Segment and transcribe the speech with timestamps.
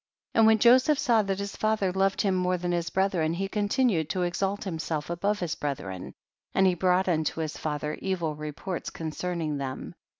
[0.33, 3.47] And when Joseph saw that his father loved him more than his breth ren, he
[3.47, 6.15] continued to exalt himself above his brethren,
[6.55, 9.93] and he brought unto his father evil reports concern ing them.